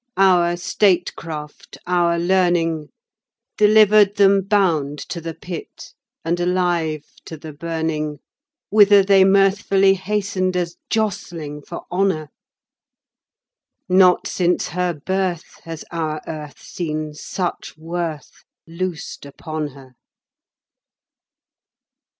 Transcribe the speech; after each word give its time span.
Our 0.17 0.57
statecraft, 0.57 1.77
our 1.85 2.17
learning. 2.17 2.89
Delivered 3.55 4.15
them 4.15 4.41
bound 4.41 4.97
to 5.09 5.21
the 5.21 5.35
Pit 5.35 5.93
and 6.25 6.39
alive 6.39 7.05
to 7.25 7.37
the 7.37 7.53
burning 7.53 8.17
Whither 8.71 9.03
they 9.03 9.23
mirthfully 9.23 9.93
hastened 9.93 10.57
as 10.57 10.75
jostling 10.89 11.61
for 11.61 11.83
honour. 11.91 12.31
Not 13.87 14.25
since 14.25 14.69
her 14.69 14.95
birth 14.95 15.59
has 15.65 15.85
our 15.91 16.19
Earth 16.25 16.59
seen 16.59 17.13
such 17.13 17.77
worth 17.77 18.43
loosed 18.65 19.23
upon 19.23 19.67
her. 19.67 19.93